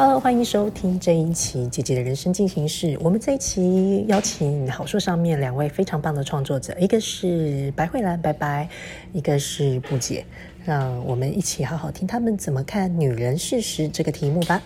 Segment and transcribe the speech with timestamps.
[0.00, 2.86] Hello，欢迎收听这一期《姐姐的人生进行式》。
[3.00, 8.68] 我们这一期邀请好书上面两位非常棒的创作者，一个是白慧兰，拜拜；
[9.12, 10.24] 一个是布姐。
[10.64, 14.62] 让我们一起好好听他们怎么看“女人事实”这个题目吧。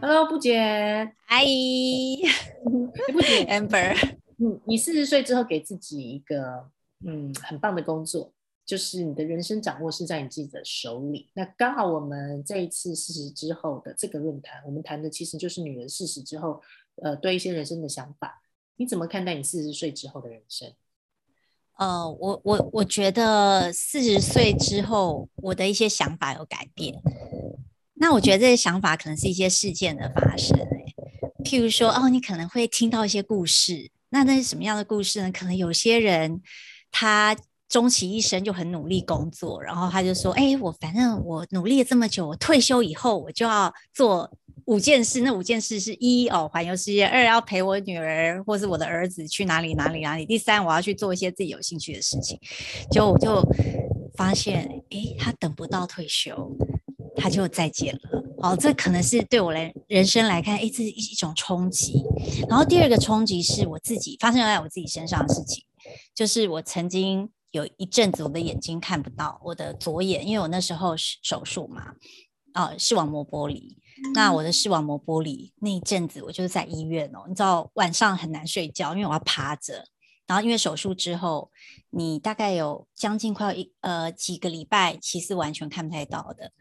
[0.00, 1.44] Hello，布姐，嗨，
[3.12, 3.96] 布姐，Amber，
[4.38, 6.64] 嗯，你四十岁之后给自己一个
[7.06, 8.32] 嗯很棒的工作。
[8.70, 11.28] 就是你的人生掌握是在你自己的手里。
[11.34, 16.62] 那刚好我们这一次四十之后的这个论坛，我们谈的其实就是女人四十之后，
[17.02, 18.40] 呃，对一些人生的想法。
[18.76, 20.72] 你怎么看待你四十岁之后的人生？
[21.78, 26.94] 呃，我我我觉得四十岁之后，我的一些想法有改变。
[27.94, 30.56] 那我觉得这些想法可能是一些事件的发生，
[31.44, 33.90] 譬如说，哦，你可能会听到一些故事。
[34.10, 35.32] 那那是什么样的故事呢？
[35.32, 36.40] 可能有些人
[36.92, 37.36] 他。
[37.70, 44.28] 终其一生就很努力工作，然后他就说：“哎，我反正我努力了这么久，我退休以后我就要做
[44.66, 45.20] 五件事。
[45.20, 52.36] 那五件事是一哦，环游世界；二要陪我女儿或是我的儿子去哪里哪里哪里；第三，我要去做一些自己有兴趣的事情。”
[52.90, 53.40] 就我就
[54.16, 56.50] 发现，哎，他等不到退休，
[57.14, 58.00] 他就再见了。
[58.38, 62.02] 哦，这可能是对我来人生来看，哎，这是一一种冲击。
[62.48, 65.62] 然后第二个冲击是我自己发生在我自己身上的事情，
[66.12, 67.30] 就是我曾经。
[67.50, 71.94] 有一阵子，我的眼睛看不到，我的左眼，因为我那时候是手术嘛，
[72.52, 73.76] 啊，视网膜剥离。
[74.14, 79.84] 那我的视网膜剥离那一阵子，我就是在医院哦，你知道晚上很难睡觉，因为我要趴着。
[80.26, 81.50] 然后因为手术之后，
[81.90, 86.52] 你大概有将近快要一呃几个礼拜，其实完全看不太到的。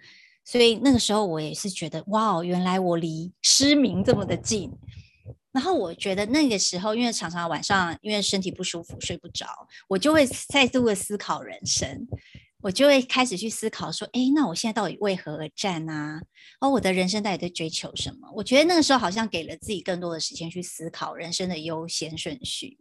[0.44, 4.72] 所以那个时候我也是觉得，哇，原来我离失明这么的近。
[5.60, 9.46] 然后我觉得那个时候，因为常常晚上因为身体不舒服睡不着，
[9.90, 12.08] 我就会再度的思考人生，
[12.62, 16.22] 我就会开始去思考说，哎，那我现在到底为何而战啊？
[16.61, 18.32] 哦，我的人生到底在追求什么？
[18.33, 22.78] 我觉得那个时候好像给了自己更多的时间去思考人生的优先顺序。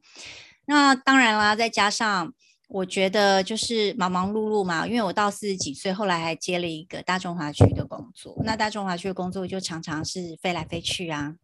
[0.67, 2.33] 那当然啦，再加上
[2.69, 11.35] 我觉得就是忙忙碌碌嘛，因为我到四十几岁，后来还接了一个大中华区的工作，那大中华区的工作就常常是飞来飞去啊。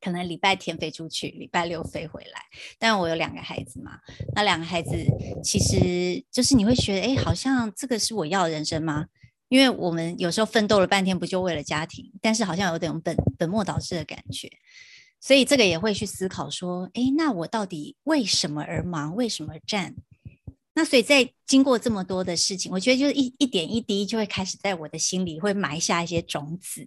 [0.00, 2.42] 可能礼拜天飞出去，礼拜六飞回来。
[2.78, 3.98] 但我有两个孩子嘛，
[4.34, 4.92] 那两个孩子
[5.42, 9.06] 其实就是你会觉得，哎，好像这个是我要的人生吗？
[9.48, 12.12] 因为我们有时候奋斗了半天，不就为了家庭？
[12.20, 14.50] 但是好像有点本本末倒置的感觉，
[15.20, 19.14] 所以这个也会去思考说，哎，那我到底为什么而忙？
[19.14, 19.94] 为什么战？
[20.76, 26.86] 那所以在经过这么多的事情，我觉得就是一一点一滴就会开始在我的心里会埋下一些种子。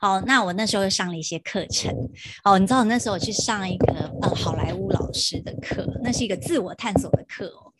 [0.00, 1.94] 好，那我那时候又上了一些课程。
[2.42, 7.70] 哦，你知道我那时候去上一个呃好莱坞老师的课，那是一个自我探索的课哦。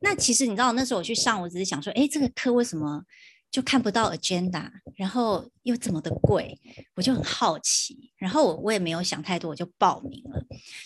[0.00, 3.04] 那其实你知道那时候我去上，我只是想说，哎，这个课为什么
[3.52, 6.58] 就看不到 agenda，然后又这么的贵，
[6.96, 8.10] 我就很好奇。
[8.16, 10.42] 然后我我也没有想太多，我就报名了。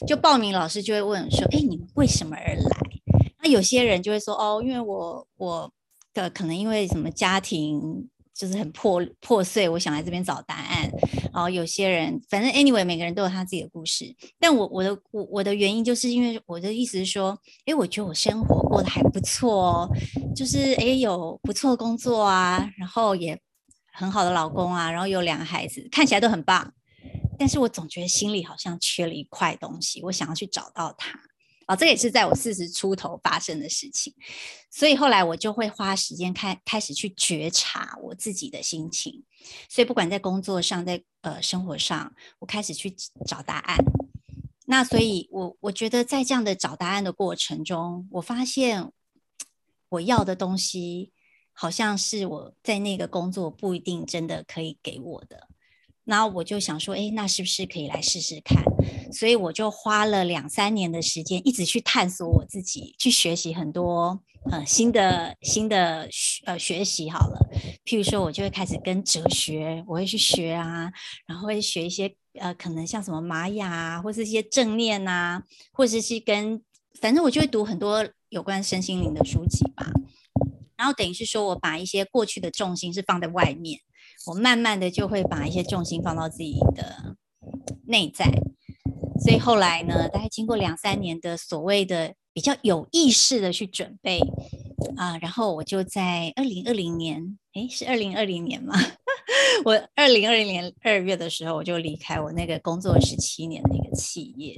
[0.06, 3.01] 就报名，老师就会问说，哎，你们为什么而来？
[3.42, 5.72] 那有些人就会说，哦，因为我我
[6.14, 8.08] 的可能因为什么家庭。
[8.34, 10.90] 就是很破破碎，我想来这边找答案。
[11.32, 14.06] 然后有些人，反正 anyway，每个人都有他自己的故事。
[14.40, 19.90] 但我我的我我的原因，就是因为我的意思是说，哎，我觉得我生活过得还不错哦，
[20.34, 23.38] 就是哎有不错的工作啊，然后也
[23.92, 26.72] 很好的老公啊，然后有两个孩子，看起来都很棒。
[27.38, 31.20] 但是我总觉得心里好像缺了一块东西，我想要去找到它。
[31.76, 34.14] 这也是在我四十出头发生的事情，
[34.70, 39.24] 所以后来我就会花时间开开始去觉察我自己的心情，
[39.68, 42.94] 所以不管在工作上，在呃生活上，我开始去
[43.26, 43.78] 找答案。
[44.64, 48.90] 那所以，我我觉得在这样的找答案的过程中，我发现
[49.88, 51.12] 我要的东西，
[51.52, 55.48] 好像是我在那个工作不一定真的可以给我的。
[56.04, 58.62] 那我就想说，哎，那是不是可以来试试看？
[59.12, 66.08] 所以我就花了两三年的时间，一直去探索我自己，去学习很多呃新的新的
[66.44, 67.08] 呃学习。
[67.08, 67.48] 好了，
[67.84, 70.90] 譬如说，我就会开始跟哲学，我会去学啊，
[71.26, 76.60] 然后会学一些呃，可能像什么玛雅啊，或是一些正念啊，或者是跟
[77.00, 79.86] 反正我就会读很多有关身心灵的书籍吧。
[80.76, 83.78] 然后等于是说我把一些过去的重心是放在外面。
[84.26, 87.16] 我慢慢的就会把一些重心放到自己的
[87.86, 88.26] 内在，
[89.24, 94.20] 所以后来呢，大概经过两三年的所谓的比较有意识的去准备
[94.96, 98.74] 啊，然后我就在二零二零年，诶，是二零二零年吗？
[99.64, 104.54] 我二零二零年二月的时候，我就离开我那个工作十七年的一个企业。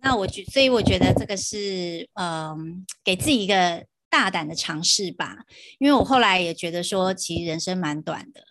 [0.00, 5.44] 那我觉，所以我觉得这个是，嗯，给自己一个大胆的尝试吧，
[5.78, 8.42] 因为我后来也觉得说，其实人生蛮短的，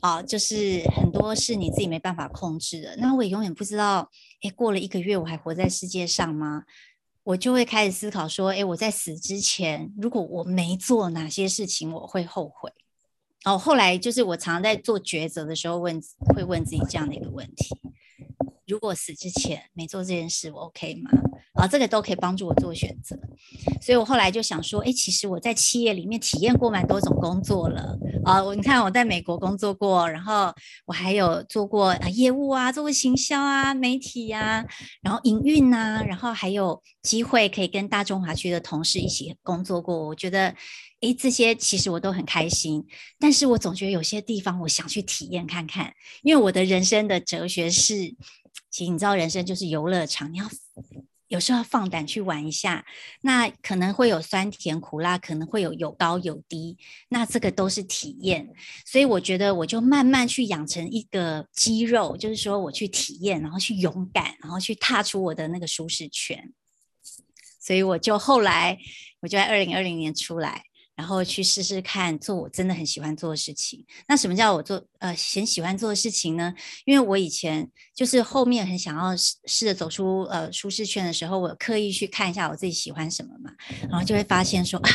[0.00, 2.96] 啊，就是很多是你自己没办法控制的。
[2.98, 4.10] 那我也永远不知道，
[4.42, 6.64] 哎，过了一个月我还活在世界上吗？
[7.24, 12.72] 我就会开始思考说，哎，我在死之前，如果我没做哪些事情，我会后悔。
[13.44, 16.00] 哦，后来就是我常常在做抉择的时候问，
[16.34, 17.76] 会问自己这样的一个问题。
[18.66, 21.10] 如果死之前没做这件事，我 OK 吗？
[21.58, 23.18] 啊，这个都可以帮助我做选择。
[23.82, 28.42] 所以我后来就想说，哎，其实我在企业里面体验过蛮多种工作了啊。
[28.42, 30.54] 我你看我在美国工作过，然后
[30.86, 34.64] 我还有做过啊业务啊，做过行销啊、媒体呀，
[35.02, 40.06] 然后营运呐，然后还有机会可以跟大中华区的同事一起工作过。
[40.06, 40.54] 我觉得，
[41.00, 42.86] 哎，这些其实我都很开心。
[43.18, 48.14] 但是我总觉得有些地方我想去体验看看，因为我的人生的哲学是。
[48.70, 50.44] 其实你知道，人生就是游乐场，你要
[51.28, 52.84] 有时候放胆去玩一下。
[53.20, 56.76] 那可能会有酸甜苦辣，可能会有有高有低，
[57.08, 58.48] 那这个都是体验。
[58.84, 66.52] 所以我觉得，我就慢慢去养成一个肌肉，就是说我去体验，然后去勇敢，然后去踏出我的那个舒适圈。
[67.60, 68.78] 所以我就后来，
[69.20, 70.64] 我就在二零二零年出来。
[70.98, 73.86] 然后去试试看做我真的很喜欢做的事情。
[74.08, 76.52] 那什么叫我做呃很喜欢做的事情呢？
[76.84, 83.52] 因为我以前就是后面很想要试试着走出呃舒适圈的时候，我刻意去看一下我自己喜欢什么嘛，
[83.88, 84.90] 然后就会发现说啊，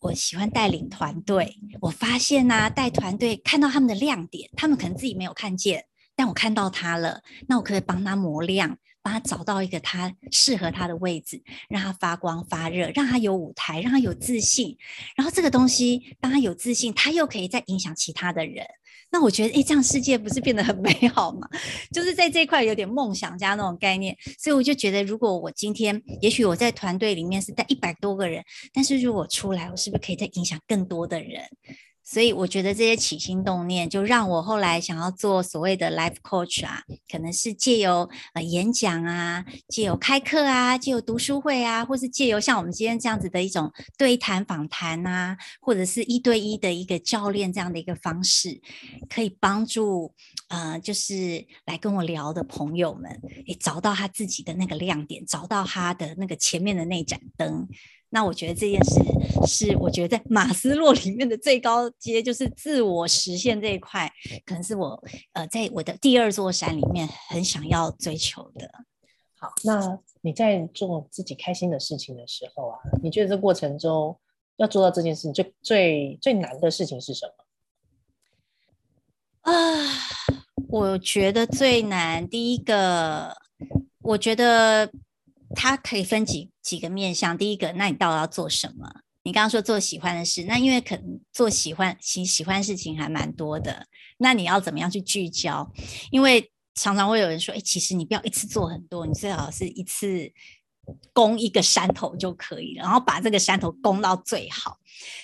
[0.00, 1.56] 我喜欢带领团队。
[1.80, 5.84] 我发现呐，带团队看到他们的亮点，他们可能自己没有看见，
[6.16, 8.76] 但我看到他了，那我可以帮他磨亮。
[9.02, 14.76] 帮他找到一个他适合他的位置，让他发光发热，让他有舞台，让他有自信。
[15.16, 18.66] 然后这个东西，当他有自信，他又可以再影响其他的人。
[19.10, 21.48] 那我觉得，哎，这样世界不是变得很美好吗？
[21.94, 24.14] 就是在这一块有点梦想家那种概念。
[24.38, 31.42] 所以我就觉得，如果我今天，也许我在团队里面是带一百多个人，但是如果出来，我是不是可以再影响更多的人？
[32.10, 36.82] 所以我觉得这些起心动念，就让我后来想要做所谓的 life coach 啊，
[37.12, 48.58] 可能是借由呃演讲啊，借由开课啊，借由读书会啊，或是借由像我们今天这样子的一种对谈访谈啊，或者是一对一的一个教练这样的一个方式，
[49.10, 50.14] 可以帮助
[50.48, 57.68] 呃，就是来跟我聊的朋友们，诶，找到他自己的那个亮点，找到他的那个前面的那盏灯。
[58.10, 59.00] 那我觉得这件事
[59.46, 64.10] 是，我觉得在马斯洛里面的最高阶，就是自我实现这一块，
[64.46, 68.70] 可能是我呃，在我的第二座山里面很想要追求的。
[69.36, 74.18] 好，那你在做自己开心的事情的时候啊，你觉得这过程中
[74.56, 77.30] 要做到这件事情最最最难的事情是什
[79.42, 79.52] 么？
[79.52, 79.52] 啊，
[80.68, 83.36] 我觉得最难，第一个，
[84.00, 84.90] 我觉得。
[85.54, 87.36] 它可以分几几个面向。
[87.36, 89.00] 第一个，那你到底要做什么？
[89.24, 93.86] 你刚刚说做喜欢的事，那因为可能做喜欢喜喜欢事情还蛮多的，
[94.18, 95.70] 那你要怎么样去聚焦？
[96.10, 100.32] 因为常常会有人说，哎，其实你不要一次做很多，你最好是一次
[101.12, 104.78] 攻一个山头就可以，然后把这个山头攻到最好。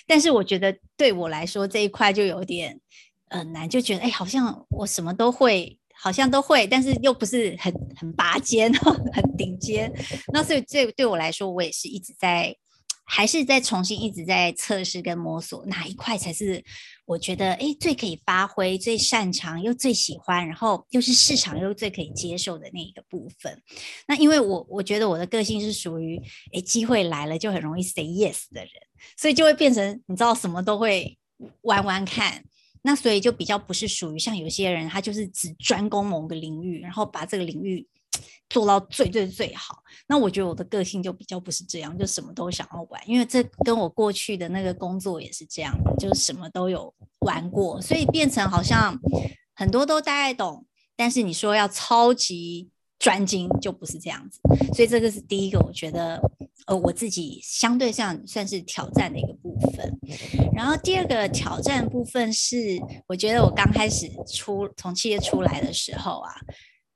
[0.05, 2.79] 但是我觉得对我来说这一块就有点
[3.29, 5.79] 很难，就觉得哎，好像我什么都会。
[6.05, 8.71] 好像都会，但是又不是很很拔尖，
[9.11, 9.91] 很顶尖。
[10.31, 12.55] 那所以这对我来说，我也是一直在，
[13.05, 16.63] 还是在重新一直在测试跟摸索哪一块才是
[17.07, 23.59] 我觉得哎最可以发挥、最擅长又最喜欢，然后又是市场又最可以接受的那一个部分。
[24.07, 26.21] 那因为我我觉得我的个性是属于
[26.53, 28.69] 哎机会来了就很容易 say yes 的人，
[29.17, 31.17] 所以就会变成你知道什么都会
[31.61, 32.43] 玩玩看。
[32.85, 37.83] 那所以就比较不是属于像有些人，他就是只专攻某个领域，然后把这个领域
[38.47, 39.81] 做到最最最好。
[40.07, 48.95] 那我觉得我的个性就比较不是这样，就什么都想要玩，因为这跟我过去的那个工作也是这样，就是什么都有玩过，所以变成好像
[49.55, 54.39] 很多都大概懂，但是你说要超级专精就不是这样子。
[54.73, 56.21] 所以这个是第一个，我觉得。
[56.67, 59.99] 呃，我自己相对上算是挑战的一个部分。
[60.55, 62.57] 然后第二个挑战部分是，
[63.05, 66.31] 我觉得我刚开始出从企业出来的时候啊，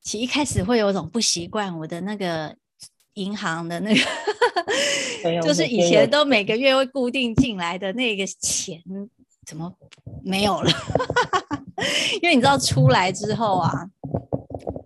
[0.01, 2.56] 其实一开始会有种不习惯，我的那个
[3.13, 8.82] 银行的那个，就是以前都每个月会固定进来的那个钱，
[9.46, 9.72] 怎么
[10.24, 10.72] 没有了？
[12.24, 13.72] 因为你知道出来之后啊，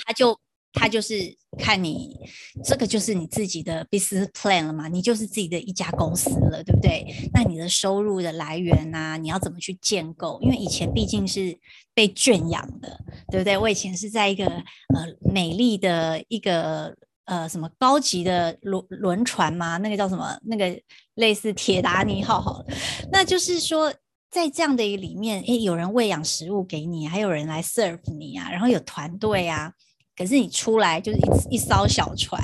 [0.06, 0.38] 他就。
[0.74, 1.16] 他就是
[1.58, 2.18] 看你
[2.64, 7.06] 这个就是你自己的 business plan 了嘛，你就是自己的一家公司了，对不对？
[7.32, 10.40] 那你的收入的来源呐，你要怎么去建构？
[10.42, 11.58] 因为以前毕竟是
[11.94, 13.00] 被圈养的，
[13.30, 13.58] 对不对？
[13.58, 19.78] 我以前是在一个呃美丽的一个呃什么高级的轮轮船吗？
[19.78, 20.38] 那个叫什么？
[20.44, 20.76] 那个
[21.14, 22.66] 类似铁达尼号好了，
[23.12, 23.94] 那就是说
[24.32, 29.72] 在这样的一个里面，诶，有人喂养食物给你，还有人来 serve 你啊，然后有团队啊，
[30.16, 32.42] 可是你出来就是一一艘小船，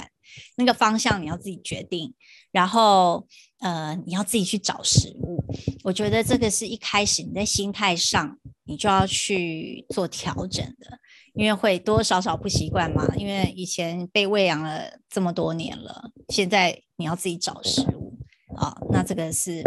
[0.55, 2.13] 那个方向你要自己决定，
[2.51, 3.27] 然后
[3.59, 5.43] 呃你要自己去找食物。
[5.83, 10.99] 我觉得这个是一开始你在心态上你就要去做调整的。
[11.35, 18.17] 因为会多多少少不习惯嘛，因为以前被喂养了这么多年了，现在你要自己找食物
[18.57, 19.63] 啊，那这个是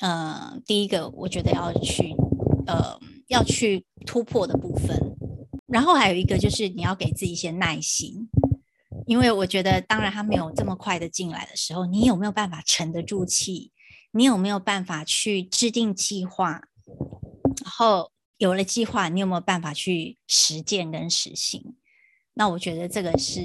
[0.00, 2.12] 呃第一个我觉得要去
[2.66, 5.15] 呃要去突破的部分，
[5.68, 8.28] 然后还有一个就是你要给自己一些耐心，
[9.06, 13.72] 因为我觉得当然他没有这么快的进来的时候，你有没有办法沉得住气？
[14.12, 16.62] 你有没有办法去制定计划？
[17.62, 18.12] 然后。
[18.38, 21.74] 有了计划，你有没有办法去实践跟实行？
[22.34, 23.40] 那我觉得这个是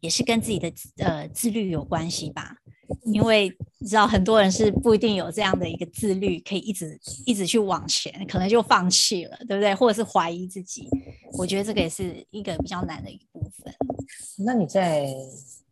[0.00, 2.56] 也是跟自己的呃自律有关系吧。
[3.04, 9.74] 因为你知道很多人是不一定有这样的一个自律，可以一直一直去往前，可能就放弃了，对不对？
[9.74, 10.88] 或者是怀疑自己。
[11.32, 13.74] 我觉得这个也是一个比较难的一部分。
[14.38, 15.12] 那你在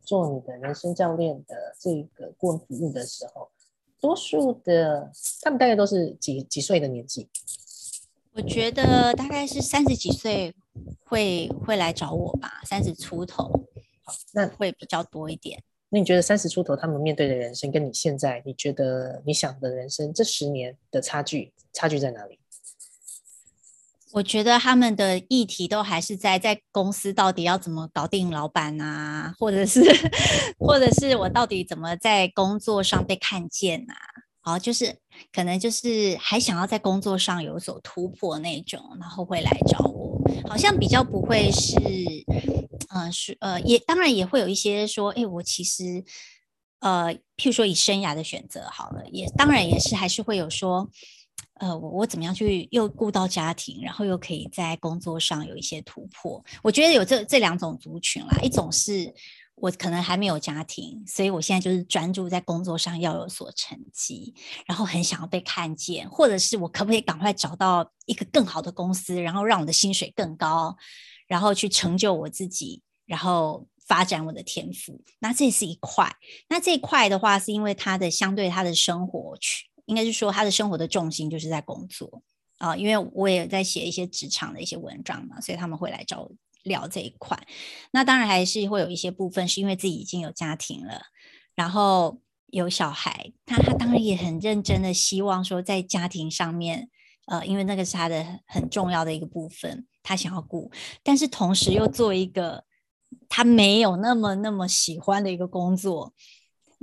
[0.03, 3.51] 做你的人生教练的这个顾问服务的时候，
[4.01, 7.29] 多数的他们大概都是几几岁的年纪？
[8.35, 10.55] 我觉得大概是三十几岁
[11.05, 13.45] 会会来找我吧，三十出头，
[14.03, 15.63] 好，那会比较多一点。
[15.95, 22.39] 那你觉得三十出头他们面对的人生，跟你现在你觉得你想的人生这十年的差距，差距在哪里？
[24.13, 29.83] 我觉得他们的议题都还是在在公司到底要怎么搞定老板啊，或者是
[30.59, 33.95] 或者是我到底怎么在工作上被看见啊？
[34.45, 34.97] 好，就是
[35.33, 40.21] 可能就是还想要在工作上有所突破那种，然后会来找我。
[40.49, 41.77] 好像比较不会是，
[42.93, 46.05] 嗯，是呃，也当然也会有一些说，哎，我其实
[46.81, 50.91] 呃，譬如说以生涯的选择好了，也当然也是还是会有说，
[51.61, 56.45] 呃，我我怎么样去又顾到家庭，然后又可以在工作上有一些突破。
[56.65, 59.15] 我觉得有这这两种族群啦，一种是。
[59.63, 64.35] 我可能还没有家庭，所以我现在就是专注在工作上要有所成绩，
[64.67, 70.77] 然后很想要被看见，或者是我可不可以赶快找到一个更好的公司，然后让我的薪水更高，
[71.29, 75.01] 然后去成就我自己，然后发展我的天赋。
[75.21, 76.13] 那这是一块。
[76.49, 82.21] 那这一块的话，是因为他的相对他的生活去，应该是说他的生活的重心就是在工作
[82.59, 86.33] 啊，因为我也在写一些职场的一些文章嘛，所以他们会来找我。
[86.63, 87.39] 聊这一块，
[87.91, 91.03] 那当然还是会有一些部分是因为自己已经有家庭了，
[91.55, 96.89] 然后有小孩，他他当然也很认真的希望说在家庭上面，
[97.27, 100.71] 呃，因为那个是他的很重要的一个部分，他想要顾，
[101.03, 102.65] 但是同时又做一个
[103.29, 106.13] 他没有那么那么喜欢的一个工作，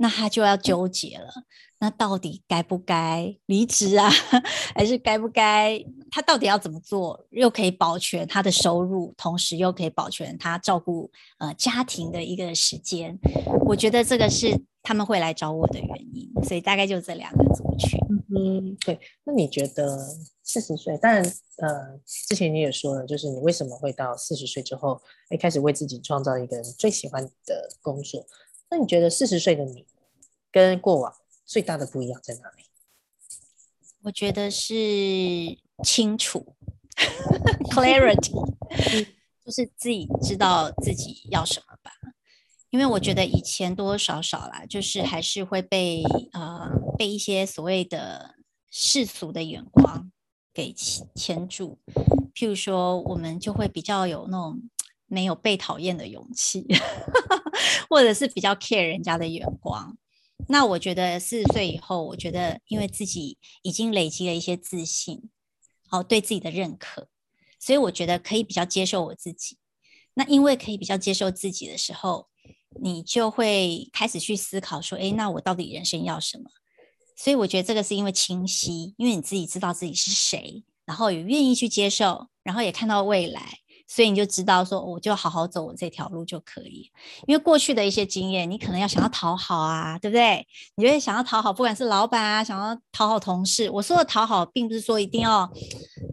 [0.00, 1.30] 那他就要纠结了。
[1.78, 4.10] 那到底该不该离职啊？
[4.74, 13.18] 还是该不该他到底要怎么做，又可以保全他的收入，同时又可以保全他照顾呃家庭的一个时间？
[13.66, 17.98] 我觉得这个是他们会来找我的原因，所以大概就这两个族群。
[18.36, 18.98] 嗯，对。
[19.24, 19.98] 那你觉得
[20.42, 20.96] 四十岁？
[20.98, 21.22] 当然，
[21.58, 28.24] 呃，之前你也说了，就是你为什么会到四十岁之后，哎，开始为自己创造一个最喜欢的工作？
[28.70, 29.84] 那你觉得四十岁的你
[30.50, 31.14] 跟过往？
[31.44, 32.64] 最大的不一样在哪里？
[34.02, 34.74] 我觉得是
[35.82, 36.54] 清楚，
[37.74, 38.30] clarity，
[39.44, 41.90] 就是自己知道自己要什么吧。
[42.70, 48.36] 因为我觉得以前多多少少啦，就是还是会被呃被一些所谓的
[48.70, 50.12] 世俗的眼光
[50.54, 50.72] 给
[51.16, 51.80] 牵住。
[52.32, 54.62] 譬如说，我们就会比较有那种
[55.06, 56.64] 没有被讨厌的勇气，
[57.88, 59.96] 或者是比较 care 人家的眼光。
[60.48, 65.30] 那我觉得四十岁以后，我觉得因为自己已经累积了一些自信，
[65.90, 67.08] 哦，对自己的认可，
[67.58, 69.58] 所以我觉得可以比较接受我自己。
[70.14, 72.28] 那因为可以比较接受自己的时候，
[72.80, 76.50] 你就会开始去思考说，哎，那我到底人生要什么？
[77.16, 83.58] 所以我觉得这个是因为清晰，因为你自己知道自己是谁，然后也愿意去接受，然后也看到未来。
[83.92, 86.88] 所以你就知道说，我就好好走我这条路就可以。
[87.26, 90.46] 因为过去的一些经验，你可能要想要讨好啊，对不对？
[90.76, 93.68] 你会想要讨好，不管是老板啊，想要讨好同事。
[93.68, 95.50] 我说的讨好，并不是说一定要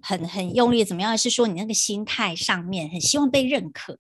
[0.02, 4.00] 很很用力怎么样，是说你那个心态上面很希望被认可。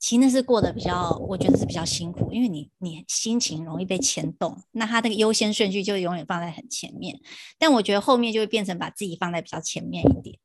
[0.00, 7.20] 其实那是过得比较，我觉得是比较辛苦，因为你你心情容易被牵动，那他那个优先顺序就永远放在很前面。
[7.58, 10.38] 但我觉得后面就会变成把自己放在比较前面一点。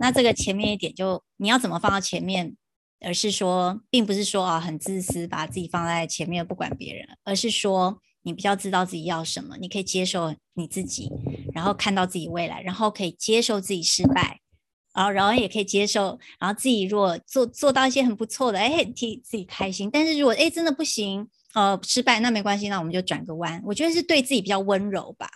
[0.00, 2.56] 那这个前面一点，就你要怎么放到前面？
[3.00, 11.12] 而是说，并不是说啊很自私，把自己放在前面不管别人，而是说你比较知道自己要什么，你可以接受你自己，
[11.52, 14.40] 然后看到自己未来，然后可以接受自己失败，
[14.96, 19.90] 然后然后也可以接受，然后自己如果做做到一些很不错的，哎，替自己开心。
[19.92, 23.62] 但是如果哎真的不行，呃，失败那没关系，那我们就转个弯。
[23.66, 25.28] 我觉得是对自己比较温柔吧。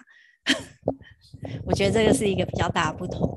[1.66, 3.28] 我觉得这个是一个比较大的不同。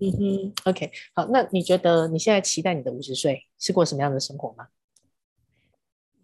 [0.00, 4.66] 嗯哼，OK，好，那你觉得你现在期待你的五十岁是过什么样的生活吗？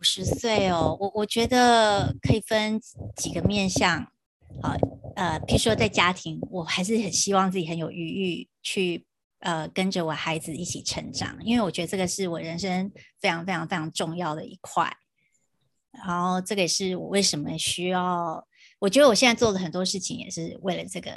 [0.00, 2.80] 五十岁哦，我我觉得可以分
[3.16, 4.12] 几个面向。
[4.62, 4.76] 好，
[5.14, 9.04] 呃，譬如说在家庭，我还是很希望自己很有余裕去
[9.40, 12.90] 呃跟着我孩子一起成长，因为我觉得这个是我人生
[13.20, 14.90] 非常非常非常重要的一块。
[16.06, 18.46] 然后这个也是我为什么需要。
[18.78, 21.10] 我觉得我现在做的很多事情也是为了这个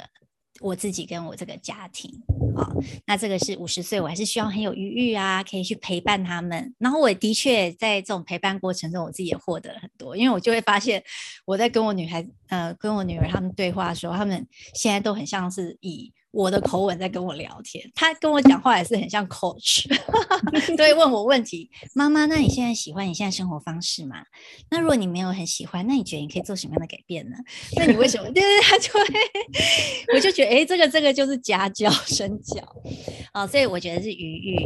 [0.60, 2.10] 我自己跟我这个家庭
[2.56, 2.66] 啊。
[3.06, 6.74] 那这个是五十岁，我还是希望很有余裕啊，可以去陪伴他们。
[6.78, 11.04] 然后我的确在这种陪伴过程中，我自己也获得了很多，因为我就会发现
[11.44, 16.12] 我在跟我女孩呃跟我女儿他们对话的时候，他们现在都很像是以。
[16.32, 19.86] 我的口吻在跟我聊天，他跟我讲话也是很像 coach，
[20.76, 21.70] 对问我问题。
[21.94, 24.16] 妈妈，那你现在喜欢你现在生活方式吗？
[24.70, 27.36] 那如果你没有很喜欢，那你觉得你可以做什么样的改变呢？
[27.76, 28.24] 那你为什么？
[28.32, 29.04] 对对，他就会，
[30.14, 32.62] 我就觉得，哎，这个这个就是家教身教
[33.34, 34.56] 哦，所以我觉得是余裕。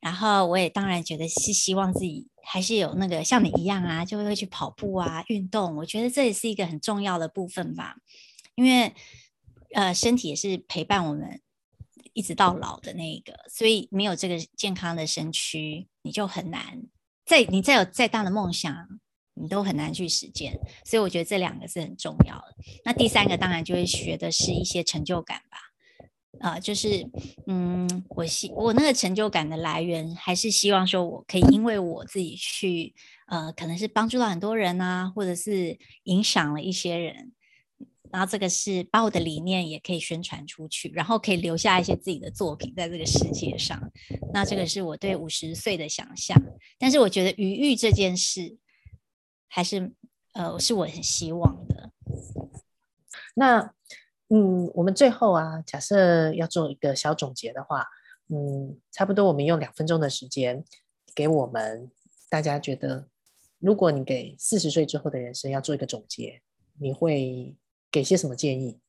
[0.00, 5.76] 然后我也当然觉得是希望自己还是有那个像你一样啊，就会去跑步啊，运动。
[5.76, 7.94] 我觉得这也是一个很重要的部分吧，
[8.56, 8.92] 因为。
[9.74, 11.40] 呃，身体也是陪伴我们
[12.12, 16.84] 一直到老的那个，所以没有这个健康的身躯，你就很难
[17.26, 18.72] 再你再有再大的梦想，
[19.34, 20.58] 你都很难去实践。
[20.84, 22.54] 所以我觉得这两个是很重要的。
[22.84, 25.58] 那第三个当然就会学的是一些成就感吧。
[26.40, 27.08] 啊，就是
[27.46, 32.94] 嗯，我希我那个成就感的来源，还是希望说我可以因为我自己去
[33.28, 37.32] 呃，可能是帮助到很多人啊，或者是影响了一些人。
[38.14, 43.90] 然后这个是把我的理念也可以宣传出去，然后可以留下一些自己的作品在这个世界上。
[44.32, 46.40] 那这个是我对五十岁的想象。
[46.78, 48.56] 但是我觉得余裕这件事，
[49.48, 49.92] 还是
[50.32, 51.90] 呃是我很希望的。
[53.34, 53.74] 那
[54.28, 57.84] 嗯，我们最后啊，假设要做一个小总结的话，
[58.28, 60.64] 嗯，差不多我们用两分钟的时间，
[61.16, 61.90] 给我们
[62.30, 63.08] 大家觉得，
[63.58, 66.40] 如果你给四十岁之后的人生要做一个总结，
[66.78, 67.56] 你会？
[67.94, 68.80] 给些什么建议？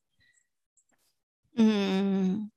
[1.55, 2.49] 嗯，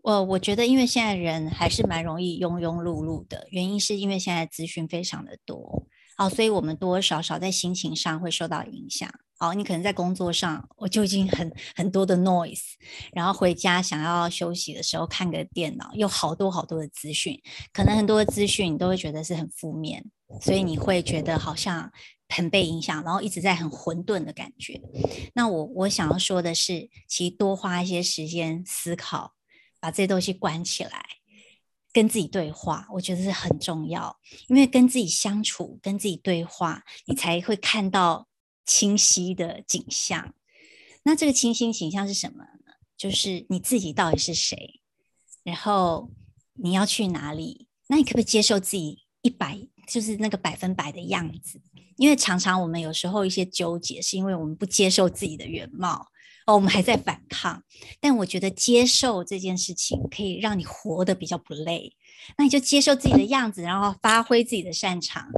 [0.00, 5.86] 我我觉得，因为现在人还是蛮容易庸庸碌碌的，原因是因为现在资讯非常的多，
[6.16, 9.06] 好，所以我们多多少少在心情上会受到影响。
[9.38, 12.74] 好，你可能在工作上，我就已经很很多的 noise，
[13.12, 17.40] 然后回家想要休息的时候，看个电脑，有好多好多的资讯，
[17.72, 20.04] 可能很多的资讯你都会觉得是很负面，
[20.40, 21.92] 所以你会觉得好像。
[22.28, 24.80] 很被影响，然后一直在很混沌的感觉。
[25.32, 29.34] 那我我想要说的是，其实多花一些时间思考，
[29.78, 31.06] 把这些东西关起来，
[31.92, 34.18] 跟自己对话，我觉得是很重要。
[34.48, 38.26] 因为跟自己相处，跟自己对话，你才会看到
[38.66, 40.34] 清晰的景象。
[41.04, 42.72] 那这个清晰景象是什么呢？
[42.98, 44.80] 就是你自己到底是谁，
[45.44, 46.10] 然后
[46.54, 47.68] 你要去哪里？
[47.88, 51.60] 那你可不可以接受自己一百，就是那个百分百的样子？
[51.96, 56.08] 因为常常我们有时候一些纠结，是因为我们不接受自己的原貌
[56.46, 57.62] 哦，我们还在反抗。
[58.00, 61.96] 但我觉得接受这件事情可以让你活得比较不累。
[62.36, 65.28] 那你就接受自己的样子，然后发挥自己的擅长。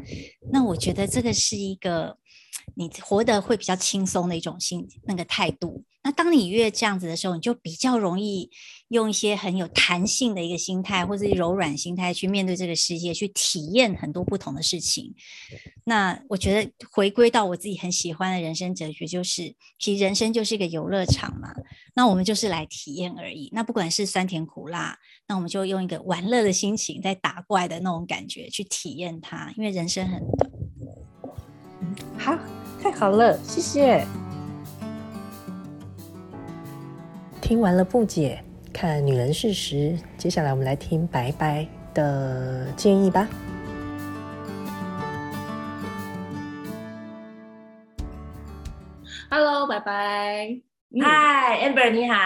[0.50, 2.18] 那我觉得这个是一个
[2.74, 5.84] 你活得会比较轻松的一种心那个态度。
[6.04, 8.48] 那当你越这样子的时候，你就比较容易
[8.88, 15.14] 用一些很有弹性的一个心态，或者柔软心态去面对这个世界，去体验很多不同的事情。
[15.84, 21.52] 那我觉得回归到我自己很喜欢的人生哲学，就是其实人生就是一个游乐场嘛。
[21.94, 23.50] 那我们就是来体验而已。
[23.52, 30.50] 那不管是酸甜苦辣，那我们就用一个玩乐的心情，在打怪的那种感觉去体验它，因为人生很短。
[32.18, 32.36] 好，
[32.82, 34.04] 太好了，谢谢。
[37.40, 43.28] 听完了不解，看女人事实，接下来我们来听白白的建议吧。
[49.30, 50.60] Hello，白白。
[50.90, 52.16] Hi，Amber，你好。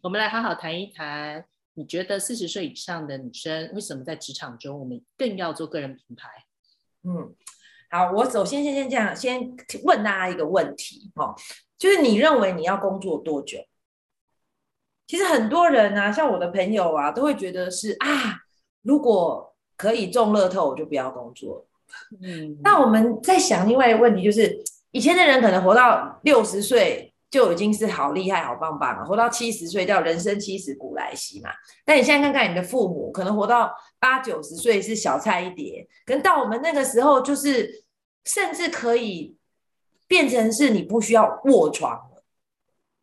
[0.00, 6.28] 我们来好好谈一谈，你觉得四十岁以上的女生为什么在职场中，我们更要做个人品牌？
[7.04, 7.34] 嗯，
[7.90, 11.34] 好，我首先先先这样，先问大家一个问题哦，
[11.78, 13.58] 就是你认为你要工作多久？
[15.06, 18.40] 其实很多人啊，像我的朋友啊，都会觉得是啊，
[18.82, 21.66] 如果可以中乐透，我就不要工作。
[22.20, 31.50] 嗯，那我们在想另外一个问题，就是以前的人可能活到六十岁就已经是好厉害、好棒棒了，活到七十岁叫人生七十古来稀嘛。
[31.84, 37.84] 但你现在看看你的父母，可能活到八九十岁是小菜一碟，跟到我们那个时候，就是
[38.24, 39.36] 甚至可以
[40.08, 42.24] 变成是你不需要卧床了。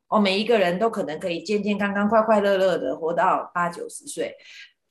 [0.08, 4.36] 哦，每一个人都可能可以健健康康、快快乐乐的活到八九十岁。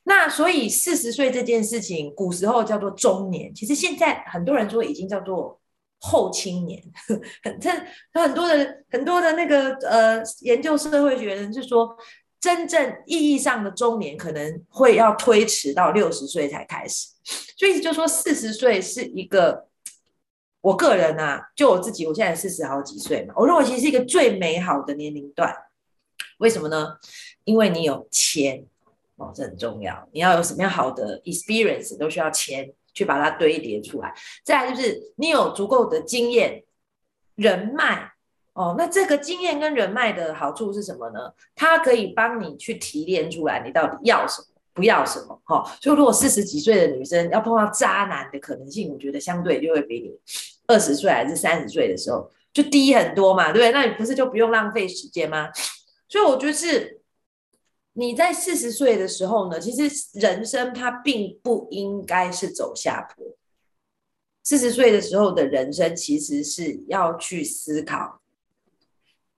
[0.04, 5.60] 那所以四十岁这件事情，古时候叫做中年，其实现在很多人说已经叫做
[6.02, 6.82] 后青年。
[7.42, 7.70] 很这
[8.12, 11.96] 很多的很多的那个呃研究社会学人是说，
[12.38, 17.08] 真正意义上的中年可能会要推迟到六十岁才开始。
[17.56, 19.68] 所以就说四十岁是一个，
[20.60, 25.54] 我个人啊，就我自己，我现在四十好几岁嘛，我认为其实是一个最美好的年龄段。
[26.38, 26.96] 为什么呢？
[27.44, 28.66] 因为你有钱。
[29.16, 30.08] 哦，这很重要。
[30.10, 34.14] 你要有什么样好的 experience，都需要钱去把它堆叠出来。
[34.44, 36.64] 再就是你有足够的经验、
[37.34, 38.10] 人脉。
[38.54, 41.32] 哦，那这个经验跟人脉的好处是什么呢？
[41.54, 45.40] 它可以帮你去提炼出来你到底要什么，不要什么。
[45.44, 50.10] 哈，所以如果四十几岁的女生要碰到渣男的可能性，我觉得相对就会比你
[50.66, 53.72] 二十岁还是三十岁的时候就低很多嘛，对不对？
[53.72, 55.48] 那你不是就不用浪费时间吗？
[56.06, 57.01] 所以我觉得是。
[57.94, 63.24] 你在四十岁的时候呢，其实人生它并不应该是走下坡。
[64.42, 68.20] 四十岁的时候的人生，其实是要去思考，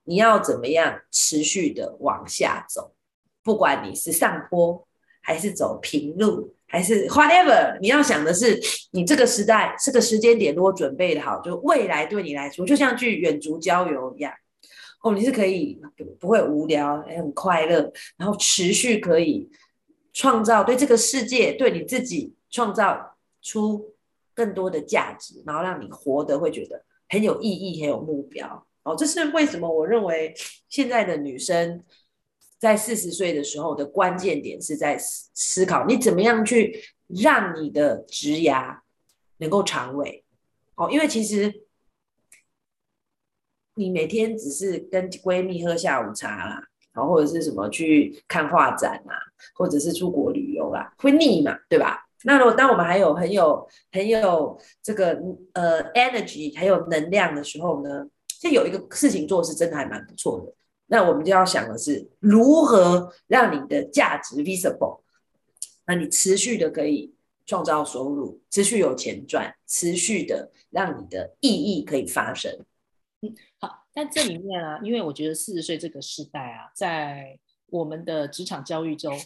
[0.05, 2.93] 你要怎么样持续的往下走，
[3.43, 4.87] 不管你是上坡
[5.21, 8.59] 还是走平路，还是 whatever，你要想的是，
[8.91, 14.33] 你这个时代这个时间点如果准备的好，就未来对你来说，就像去远足郊游一样。
[15.05, 15.79] 哦，你是可以
[16.19, 19.47] 不会无聊，也很快乐，然后持续可以
[20.13, 23.93] 创造对这个世界、对你自己创造出
[24.33, 28.65] 更多的价值，然后让你活得会觉得很有意义、很有目标。
[28.81, 29.71] 哦，这是为什么？
[29.71, 30.33] 我认为
[30.69, 31.83] 现在的女生
[32.57, 38.79] 在四十岁的时候的关键点是在思考，你怎么样去让你的职涯
[39.37, 40.23] 能够长尾。
[40.73, 41.64] 哦，因为其实。
[43.75, 49.13] 你每天只是跟闺蜜喝下午茶啦，然后或者是什么去看画展啊，
[49.53, 52.01] 或者是出国旅游啦，会腻嘛，对吧？
[52.23, 55.21] 那如果当我们还有很有很有这个
[55.53, 58.07] 呃 energy 还有能量的时候呢，
[58.41, 60.51] 就有一个事情做是真的还蛮不错的。
[60.87, 65.01] 那我们就要想的是如何让你的价值 visible，
[65.85, 67.13] 那你持续的可以
[67.45, 72.51] 创造收入，持续有钱赚，持续的让你的意义可以发生。
[73.59, 79.17] 好，但这里面啊，因为我觉得四十岁这个时代啊，在我们的职场教育中，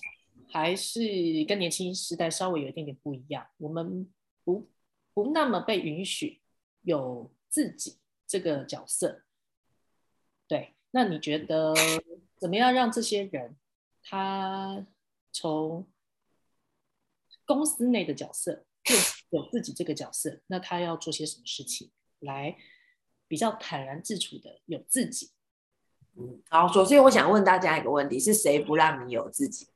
[0.48, 1.02] 还是
[1.48, 3.48] 跟年轻时代稍微有一点点不一样。
[3.58, 4.08] 我们
[4.44, 4.70] 不
[5.14, 6.42] 不那么被允许
[6.82, 9.24] 有自己这个角色。
[10.48, 11.74] 对，那你觉得
[12.38, 13.56] 怎么样让这些人
[14.04, 14.86] 他
[15.32, 15.88] 从
[17.46, 18.66] 公司内的角色
[19.30, 20.42] 有自己这个角色？
[20.48, 22.56] 那他要做些什么事情来？
[23.30, 25.30] 比较坦然自处的有自己，
[26.18, 26.68] 嗯，好。
[26.68, 29.68] 首先，我想问大家一个问题：是谁不让你有自己？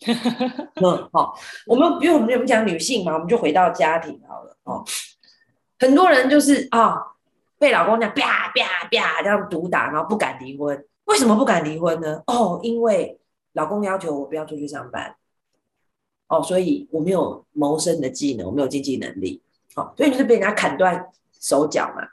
[0.04, 1.34] 嗯，好。
[1.66, 4.56] 我们因为我们我们讲女性嘛，我们就回到家庭好了。
[4.64, 4.84] 哦，
[5.78, 7.16] 很多人就是啊，
[7.58, 10.86] 被老公这样啪啪啪这样毒打，然后不敢离婚。
[11.04, 12.22] 为什么不敢离婚呢？
[12.26, 13.18] 哦，因为
[13.54, 15.16] 老公要求我不要出去上班。
[16.28, 19.42] 哦，所以我没有谋生的技能，我没有经济能力。
[19.74, 22.06] 好，所以就是被人家砍断手脚嘛。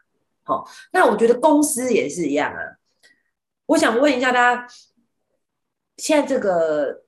[0.49, 2.57] 好，那我觉得公司也是一样啊。
[3.67, 4.67] 我想问一下大家，
[5.97, 7.03] 现在这个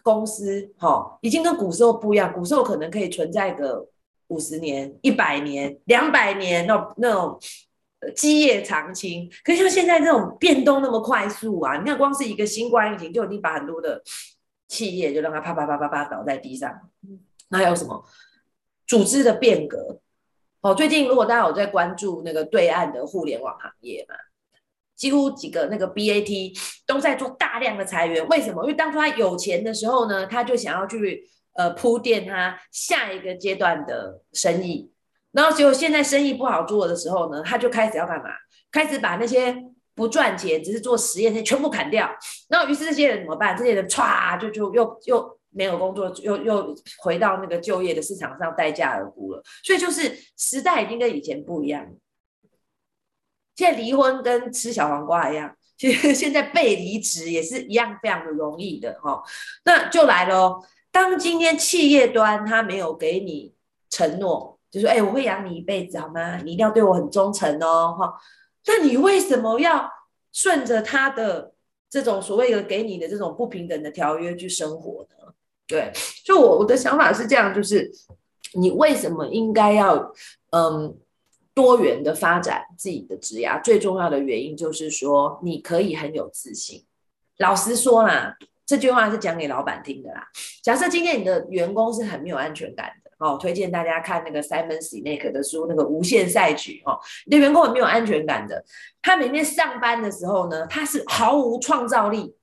[0.00, 2.32] 公司，哈，已经跟古时候不一样。
[2.32, 3.88] 古时候可能可以存在个
[4.28, 7.36] 五十年、一百年、两百年，那那种
[8.14, 9.28] 基业长青。
[9.42, 14.00] 可是像现在这种变动那么快速啊，你看光是一个新冠疫情，就已经把很多的
[14.68, 16.72] 企业就让它啪啪啪啪啪倒在地上。
[17.48, 18.04] 那还有什么
[18.86, 19.98] 组织的变革？
[20.62, 24.14] 哦，最近如果大家有在关注那个对岸的互联网行业嘛，
[24.94, 28.24] 几乎几个那个 BAT 都在做大量的裁员。
[28.28, 28.62] 为什么？
[28.62, 34.92] 因为当初他有钱的时候呢，他就想要去呃铺垫他下一个阶段的生意。
[35.32, 38.30] 然后结果现在生意不好做的时候呢，他就开始要干嘛？
[38.70, 39.56] 开始把那些
[39.96, 42.08] 不赚钱、只是做实验的全部砍掉。
[42.48, 43.56] 然后于是这些人怎么办？
[43.56, 45.38] 这些人歘就就又又。
[45.52, 51.86] 没有工作，又又回到那个就业的市场上待价而沽了，所以就是时代已经跟以前不一样。
[53.54, 59.22] 现在离婚跟吃小黄瓜一样，其实现在被离职也是一样非常的容易的哈。
[59.64, 60.58] 那就来了，
[60.90, 63.54] 当今天企业端他没有给你
[63.90, 66.38] 承诺，就说：“哎，我会养你一辈子，好吗？
[66.38, 68.14] 你一定要对我很忠诚哦。”哈，
[68.66, 69.86] 那你为什么要
[70.32, 71.52] 顺着他的
[71.90, 75.34] 这种所谓的给你的这种不平等的条约去生活呢？
[75.72, 75.90] 对，
[76.24, 77.90] 就我我的想法是这样，就是
[78.54, 80.12] 你为什么应该要
[80.50, 80.96] 嗯
[81.54, 83.48] 多元的发展自己的职业？
[83.64, 86.84] 最重要的原因就是说，你可以很有自信。
[87.38, 88.36] 老实说啦。
[88.64, 90.24] 这句话是讲给老板听的啦。
[90.62, 96.98] 假设今天你的员工是很没有安全感的，哦，推荐大家看那个 Simon Sinek 的书，那个无限赛局哦。
[97.26, 98.64] 你的员工很没有安全感的，
[99.02, 102.34] 他每天上班的时候呢，他是毫无创造力。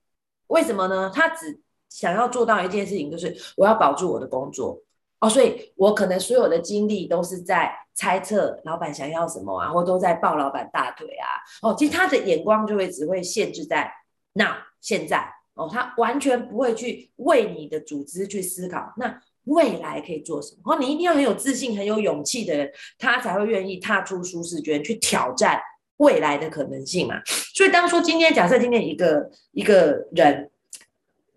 [0.48, 1.10] 为什么呢？
[1.12, 1.58] 他只
[1.90, 4.80] 想要做到一件事情，就是我要保住我的工作
[5.20, 11.26] 哦，所以我可能所有的精力都是在猜测老板想要什么啊，或都在抱老板大腿啊。
[11.60, 13.92] 哦，其实他的眼光就会只会限制在
[14.32, 15.30] 那现在。
[15.54, 20.72] 哦，他完全不会去为你的组织去思考，那未来可以做什么？
[20.72, 25.60] 哦，你一定要很有自信、很有勇气的人，他才会愿意踏出舒适圈去挑战
[25.98, 27.16] 未来的可能性嘛。
[27.26, 30.49] 所以，当初今天假设今天一个一个人，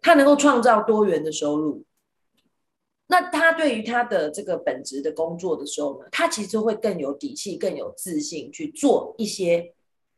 [0.03, 1.83] 他能够创造多元的收入，
[3.07, 9.73] 那他对于他的这个本职的工作的时候呢，他其实会更有底气、更有自信去做一些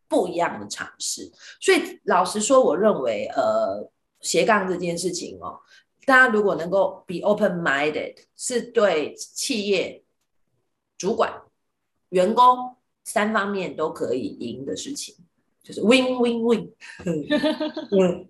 [0.10, 1.32] 不一样的尝试。
[1.62, 3.90] 所以，老实说，我认为，呃。
[4.22, 5.60] 斜杠这件事情哦，
[6.04, 10.04] 大家如果能够 be open minded，是对企业
[10.98, 11.44] 主管、
[12.10, 15.16] 员工三方面都可以赢的事情，
[15.62, 16.74] 就是 win win win。
[17.92, 18.28] 嗯，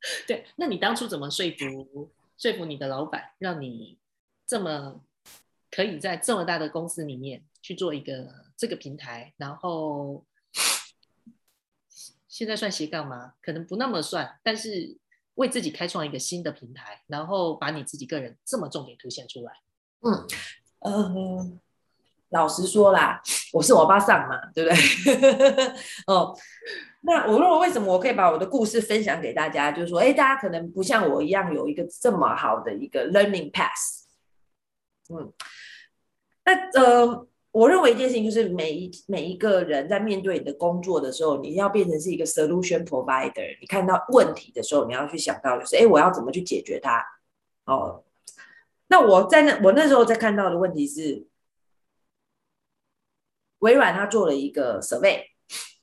[0.26, 0.46] 对。
[0.56, 3.98] 那你当初怎么说服说服你的老板，让你
[4.46, 5.00] 这么
[5.70, 9.32] 可以在这么大的公司里面去做一个这个平台？
[9.36, 10.24] 然后
[12.28, 13.34] 现在算斜杠吗？
[13.42, 14.98] 可能不那么算，但是。
[15.38, 19.52] 为自己开创一个新的平台，然后把你自己个人这么重点凸显出来。
[20.00, 20.26] 嗯，
[20.80, 21.52] 呃，
[22.30, 25.74] 老实说啦，我是我爸上嘛，对不对？
[26.12, 26.36] 哦，
[27.00, 34.04] 那我认为为什么我可以把我的故事分享给大家，就是说，哎，大家可能不像我一样有一个这么好的一个 learning path。
[35.10, 35.32] 嗯，
[36.44, 37.26] 那呃。
[37.50, 43.58] 我认为一件事情就是每一每一个人在面对你的工作的时候，你要变成是一个 solution provider。
[43.58, 47.02] 你看到问题的时候，你要去想到就是，哎，我要怎么去解决它？
[47.64, 48.04] 哦，
[48.88, 51.26] 那我在那我那时候在看到的问题是，
[53.60, 55.24] 微软它做了一个 survey，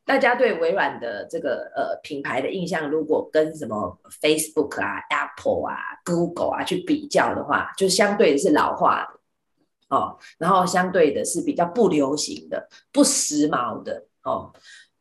[0.05, 9.19] 大家对微软的这个呃品牌的印象，如果跟什么 Facebook 啊、Apple 啊、Google 啊去比较的话，就相对的是老化的。
[9.87, 14.51] 哦，然后相对的是比较不流行的、不时髦的哦，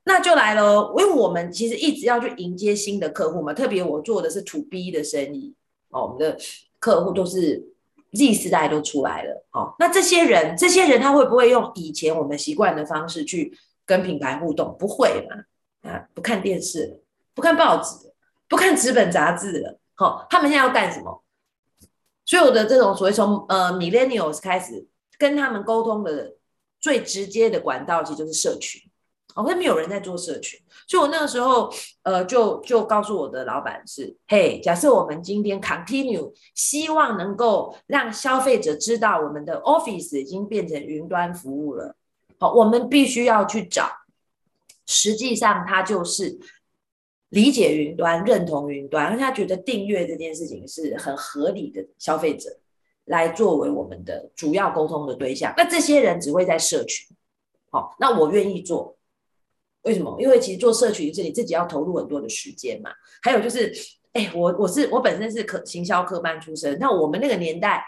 [0.04, 5.54] 那就来了，因为我们其实一直要去迎接新的客户嘛，特别我做的是 To B 的生意
[5.88, 6.38] 哦，我们的
[6.78, 7.66] 客户都是
[8.12, 14.76] Z 世代都出来了哦，那这些人，这些人他会不会用以前我们习惯的方式去跟品牌互动？
[14.78, 15.90] 不会嘛？
[15.90, 17.00] 啊，不看电视，
[17.34, 18.12] 不看报纸，
[18.48, 21.22] 不看纸本杂志了，好，他们现在要干什么？
[22.24, 24.86] 所有的这种所谓从呃 millennials 开始
[25.18, 26.36] 跟他们沟通的
[26.80, 28.80] 最直接的管道，其实就是社群。
[29.34, 31.68] 哦，那没有人在做社群，所以我那个时候
[32.04, 41.96] 呃就就告诉我的老板是：嘿，假设我们今天 continue 希望能够让消费者知道我们的 office 已经变成云端服务了，
[42.38, 43.90] 好，我们必须要去找，
[44.86, 46.38] 实际上它就是。
[47.30, 52.48] 理解云端，认同云端，而且他觉得订阅这件事情是很合理的，消费者
[53.06, 55.52] 来作为我们的主要沟通的对象。
[55.56, 57.08] 那这些人只会在社群，
[57.72, 58.96] 好，那我愿意做，
[59.82, 60.16] 为什么？
[60.20, 62.92] 因为其实做社群是你自己要投入很多的时间嘛。
[63.20, 63.72] 还有就是，
[64.12, 67.84] 哎，我我是我本身是可行销科班出身，那我们那个年代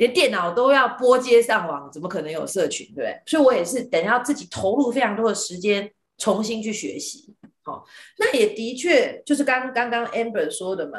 [0.00, 3.22] 连电脑都要拨接上网，怎么可能有社群，对不对？
[3.26, 7.36] 所以我也是等要自己投入非常多的时间，重新去学习。
[7.62, 7.84] 好，
[8.16, 10.98] 那也的确就是刚刚刚 Amber 说的嘛。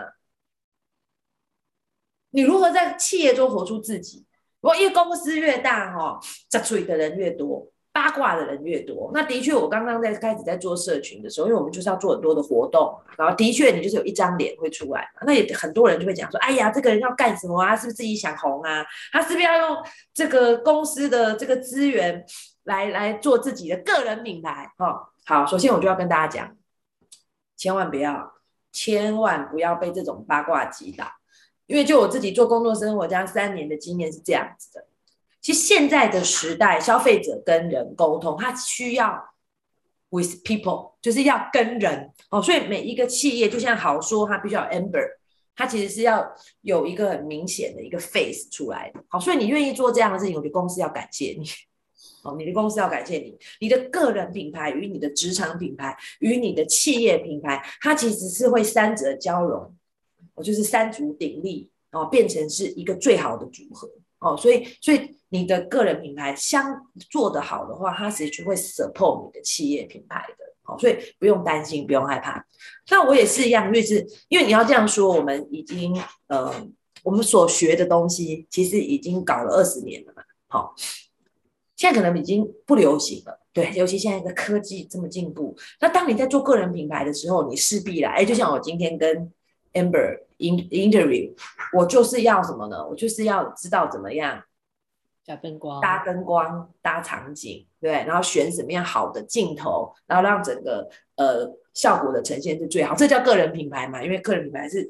[2.29, 4.27] 你如何在企业中活出自己？
[4.59, 9.12] 如果一个公司越大，哈，在嘴的人越多，八卦的人越多。
[9.13, 15.23] 那的确，我刚刚在开始在做社群的时候，因为我们就是要做很多的活动，然后的确你就是有一张脸会出来嘛。
[15.25, 17.75] 那也很多人就会讲说：“哎呀，这个人要干什么啊？
[17.75, 18.86] 是不是自己想红啊？
[19.12, 19.77] 他是不是要用
[20.13, 22.25] 这个公司的这个资源
[22.63, 25.10] 来来做自己的个人品牌？”哈。
[25.25, 26.58] 好，首先我就要跟大家讲，
[27.58, 28.34] 千万不要，
[28.71, 31.06] 千万不要被这种八卦击倒，
[31.67, 34.88] 因为就我自己做工作生活这三年的经验是这样子的。
[35.41, 39.34] 其实现在的时代，消费者跟人沟通，他需要
[40.10, 42.41] with people，就是要跟人哦。
[42.41, 45.06] 所以每一个企业，就像好说，它必须要 amber
[45.56, 49.04] 它其实是要有一个很明显的一个 face 出来的。
[49.10, 51.45] 好，所以你愿意做这样的事情，我觉得公司要感谢你。
[52.23, 59.75] 哦，你的公司要感谢你，你的个人品牌与你的职场品牌与你的企业品牌，它其实是会三者交融，
[60.36, 63.89] 哦，就是三足鼎立，哦，变成是一个最好的组合。
[64.21, 70.45] 哦，所以，所以你的个人品牌相做得好的话，它其实就会 support 你的企业品牌的。
[70.63, 72.45] 哦，所以不用担心，不用害怕。
[72.89, 76.53] 那我也是一样，就是因为你要这样说，我们已经呃，
[77.03, 80.23] 我们所学的东西其实已经搞了二十年了嘛。
[80.47, 80.73] 好。
[81.77, 85.57] 现在可能已经不流行了，对，尤其现在的科技这么进步。
[85.79, 89.31] 那当你在做个人品牌的时候，你势必啦，哎，就像我今天跟
[89.73, 91.34] Amber in interview，
[91.73, 92.88] 我就是要什么呢？
[92.88, 94.43] 我就是要知道怎么样
[95.23, 102.95] 加灯光、搭灯光、搭场景，对，然后选什么样好的镜头，然后让整个呃效果的呈现是最好。
[102.95, 104.03] 这叫个人品牌嘛？
[104.03, 104.89] 因为个人品牌是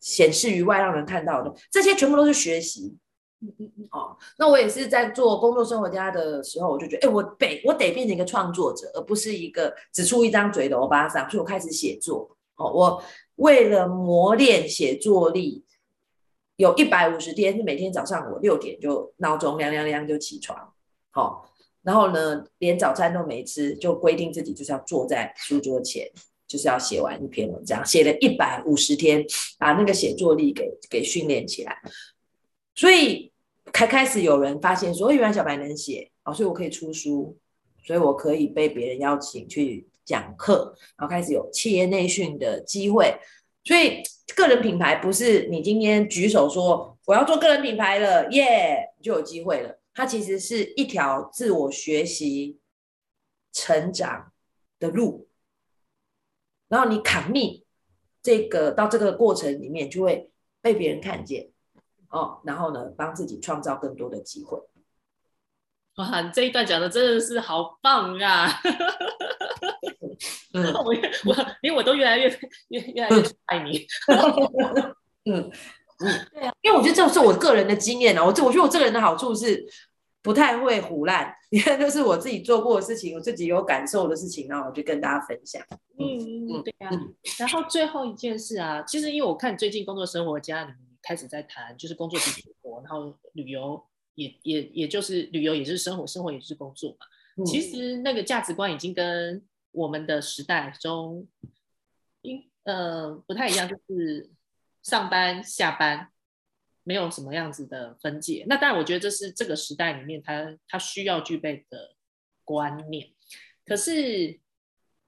[0.00, 2.96] 显示于外，让人看到的，这些全部都是学习。
[3.42, 11.26] 嗯嗯嗯哦，那我也是在做工作生活家的时候，我就觉得，哎，我得我得变成一个创作者，而不是一个只出一张嘴的欧巴桑。
[11.30, 12.36] 所以我开始写作。
[12.56, 13.02] 哦，我
[13.40, 15.64] 为了磨练写作力，
[16.56, 20.72] 有一百五十天是每天早上我六点就闹钟亮亮亮就起床，
[21.10, 26.10] 好，然后呢连早餐都没吃，就规定自己就是要坐在书桌前，
[26.46, 29.24] 就是要写完一篇文章，写了一百五十天，
[29.58, 31.76] 把那个写作力给给训练起来，
[32.74, 33.28] 所以。
[33.72, 37.38] 开开始有人发现说，原来小白能写哦，所以我可以出书，
[37.84, 43.16] 所以我可以被别人邀请去讲课，然后开始有企业内训的机会。
[43.62, 44.02] 所以
[44.34, 49.78] 个人品牌不是你今天举手说我要做个人品牌了，耶就有机会了。
[49.94, 52.58] 它其实是一条自我学习、
[53.52, 54.32] 成长
[54.78, 55.28] 的路，
[56.68, 57.64] 然后你砍密
[58.22, 61.50] 这个到这个过程里面，就会被别人看见。
[62.08, 64.58] 哦，然后呢，帮自己创造更多的机会。
[65.96, 68.48] 哇，你这一段讲的真的是好棒啊！
[70.54, 72.28] 嗯，我我因为我都越来越
[72.68, 73.86] 越越来越爱你。
[75.24, 75.50] 嗯 嗯，
[76.32, 78.24] 对啊，因为我觉得这是我个人的经验啊。
[78.24, 79.64] 我这我觉得我这个人的好处是
[80.22, 85.62] 不太会胡乱，你看，这是我自己做过的事情，我自己有感受的事情，然后我就跟大家分享。
[85.98, 86.90] 嗯嗯，对啊。
[87.38, 90.76] 然后最后一件事啊，其实因为我看最近工作生活家里面。
[91.02, 93.82] 开始在谈，就是工作比生活，然后旅游
[94.16, 97.44] 也也也就是旅游，也就是生活，生活也就是工作嘛。
[97.46, 101.28] 其实那个价值观已经跟我们的时代中，
[102.22, 104.30] 应呃不太一样，就是
[104.82, 106.08] 上班下班
[106.82, 108.44] 没有什么样子的分界。
[108.48, 111.94] 那当然，我觉得这是这个时代里面他他需要具备的
[112.44, 113.12] 观念。
[113.64, 114.40] 可是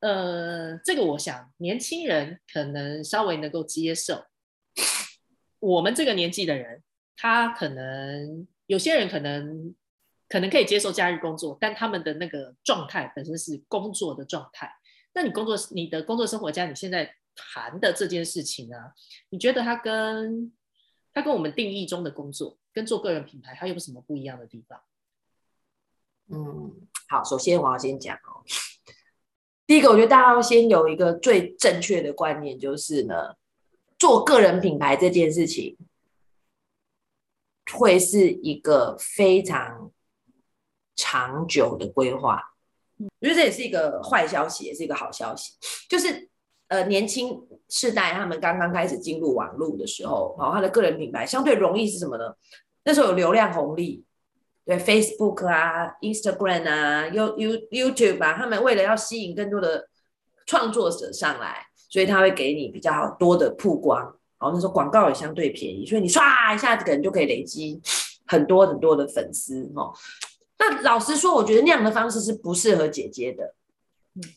[0.01, 4.25] 呃，这个我想年轻人可能稍微能够接受。
[5.59, 6.83] 我们这个年纪的人，
[7.17, 9.75] 他可能有些人可能
[10.33, 14.73] 可能可以接受假日工作，但他们的那个状态本身是工作的状态。
[15.13, 18.79] 那你工作你的工作生活家，你现在谈的这件事情呢？
[19.29, 20.51] 你觉得他跟
[21.13, 24.81] 他跟我们定义中的工作，跟做个人品牌，它有什么不一样的地方？
[26.31, 28.41] 嗯，好，首先我要先讲哦，
[29.67, 33.35] 第一个，我觉得大家要先有一个最正确的观念，就是呢。
[33.99, 35.79] 做个人品牌这件事情，
[37.73, 39.93] 会是一个非常
[40.97, 42.41] 长久的规划。
[42.99, 45.53] 我觉得这也是一个坏消息，也是一个好消息。
[45.89, 46.29] 就是
[46.69, 52.35] 呃，年轻世代他们刚刚开始进入网络的时候，然后他的个人品牌相对容易是什么呢？
[52.85, 54.05] 那时候有流量红利，
[54.65, 59.89] 对 Facebook 啊、Instagram 啊、You You YouTube 啊，他们为了要吸引更多的
[60.47, 61.67] 创作者上来。
[61.91, 67.79] 所以他会给你比较好多的曝光，然后那时候广告也相对便宜，所以你唰一下子可能就可以累积
[68.27, 69.93] 很多很多的粉丝哦。
[70.63, 73.55] 那老实说，我觉得那样的方式是不适合姐姐的。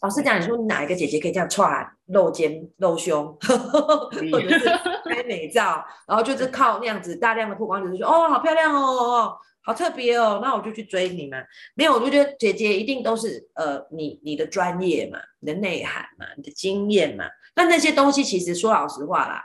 [0.01, 1.69] 老实讲，你说哪一个姐姐可以这样穿
[2.07, 4.65] 露肩露胸，或者是
[5.05, 9.38] 拍美照，然后就是靠那样子大量的曝光，就是说哦好漂亮哦。
[9.67, 11.38] 好特别哦，那我就去追你嘛。
[11.73, 17.26] 没有，我就觉得姐姐一定都是呃，你你的专业嘛，你的内涵嘛，你的经验嘛。
[17.55, 19.43] 那那些东西其实说老实话啦，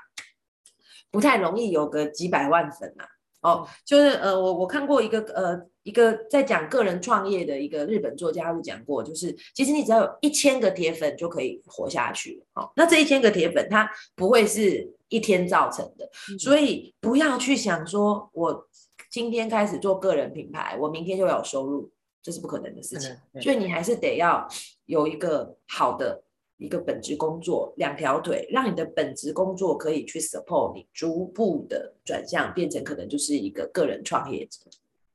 [1.11, 3.05] 不太容易有个几百万粉呐。
[3.41, 5.59] 哦，就是呃，我我看过一个呃
[5.91, 12.41] 一个在讲个人创业的一个日本作家，有讲过，就是其实你只要有一千个铁粉就可以活下去。
[12.55, 18.67] 哦，那这一千个铁粉，它不会是一天造成的，所以不要去想说我。
[19.11, 21.91] 今天开始做个人品牌，我明天就有收入，
[22.23, 23.11] 这是不可能的事情。
[23.43, 24.47] 所以你还是得要
[24.87, 26.23] 有一个好的
[26.59, 34.61] 一个本职工作，两条腿，让你的本职工作可以去 support 你，逐步的转向变成可能就是一个个人创业者。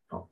[0.09, 0.27] 哦，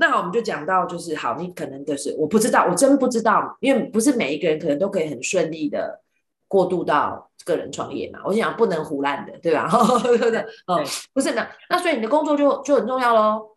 [0.00, 6.00] 那我们就讲到就是好，你可能就是我不知道，我真不知道，因为不是每一个人可能都可以很顺利的
[6.46, 8.20] 过渡到个人创业嘛。
[8.24, 9.68] 我想不能胡乱的，对吧？
[10.04, 10.38] 对不对？
[10.68, 10.80] 哦，
[11.12, 13.56] 不是的，那所以你的工作就就很重要喽。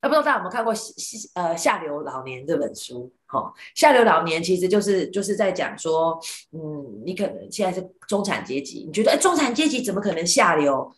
[0.00, 3.12] 那不知道大家有没有看过《下呃下流老年》这本书？
[3.26, 6.16] 哈，下流老年其实就是就是在讲说，
[6.52, 10.94] 嗯，你可能现在是中产阶级，你觉得哎，中产阶级怎么可能下流？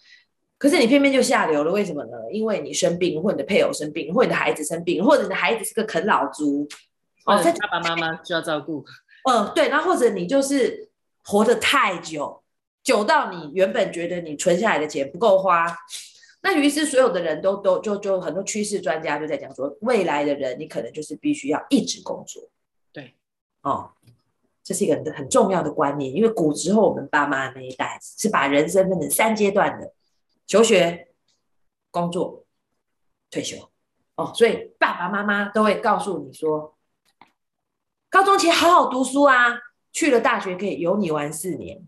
[0.58, 2.16] 可是你偏偏就下流了，为什么呢？
[2.32, 6.66] 因为你生病，或你的配偶生病，或你的孩子生病，或者你的孩子是个啃老族，
[7.26, 8.84] 哦，爸爸妈妈需要照顾。
[9.28, 10.88] 嗯，对，然后或者你就是
[11.24, 12.42] 活得太久，
[12.82, 15.76] 久到你原本觉得你存下来的钱不够花。
[16.42, 22.40] 那于是所有的人都都就就很多趋势专家就在讲说，未来的人你可能就是必须要一直工作。
[22.92, 23.14] 对，
[23.62, 23.90] 哦，
[24.62, 29.92] 这是一个很很重要的观念，因为古时候我们爸妈那一代是把人生分成三阶段的：
[30.46, 31.08] 求学、
[31.90, 32.44] 工作、
[33.30, 33.70] 退休。
[34.16, 36.74] 哦，所以爸爸妈妈都会告诉你说，
[38.08, 39.58] 高中期好好读书啊，
[39.92, 41.86] 去了大学可以有你玩四年。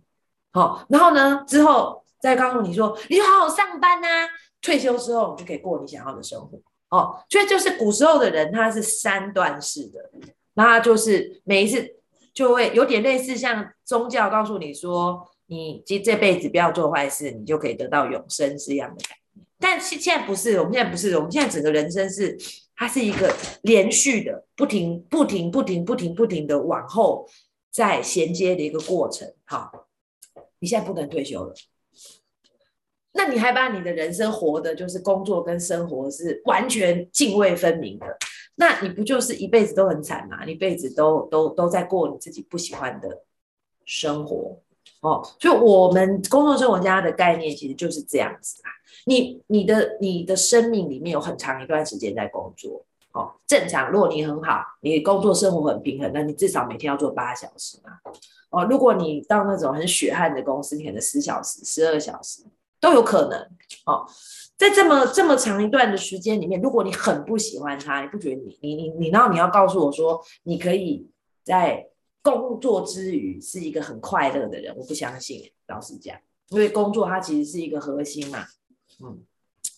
[0.52, 4.28] 好，然后呢之后再告诉你说，你好好上班啊。
[4.60, 7.24] 退休之后，你就可以过你想要的生活哦。
[7.30, 10.10] 所以就是古时候的人，他是三段式的，
[10.54, 11.96] 那他就是每一次
[12.34, 19.42] 就会有点类似像宗教告诉你说，你这这辈子不要做坏事，你就可以得到永生是一样的感觉。
[19.58, 22.38] 但现现在不是，我们现在不是，我们现在整个人生是
[22.76, 27.26] 它是一个连续的，不停不停不停不停不停的往后
[27.70, 29.32] 再衔接的一个过程。
[29.46, 29.88] 好，
[30.58, 31.54] 你现在不能退休了。
[33.12, 38.06] 那你还把你的人生活的，就是工作跟生活是完全泾渭分明的，
[38.56, 40.44] 那你不就是一辈子都很惨吗？
[40.46, 43.24] 一辈子都都都在过你自己不喜欢的
[43.84, 44.60] 生活
[45.00, 45.22] 哦。
[45.40, 48.68] 所以，我们工作生活家的概念其实就是这样子啊。
[49.06, 53.32] 你你的你的生命里面有很长一段时间在工作哦。
[53.46, 57.92] 正常，如果你很好，你工作生活很平衡，那你至少每天要做八小时嘛。
[58.50, 62.42] 哦，如果你到那种很血汗的公司，你可能十小时、十二小时。
[62.80, 63.36] 都有可能
[63.86, 64.06] 哦，
[64.56, 71.04] 在这么这么长一段的时间里面，如果你很不喜欢他，你不觉得你你你你，然后你要告诉我说，你可以
[71.42, 71.88] 在
[72.30, 76.18] 工作之余是一个很快乐的人，我不相信，老实讲，
[76.48, 78.44] 因为工作它其实是一个核心嘛，
[79.02, 79.22] 嗯，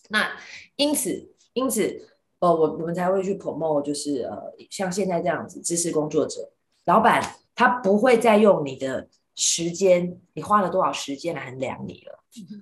[0.09, 0.31] 那
[0.75, 2.07] 因此因此，
[2.39, 6.51] 呃，我我们才会去 promote，就是呃，像现在这样子，知识工作者，
[6.85, 12.17] 老板他不会再用你的时间，你花了多少时间来衡量你了。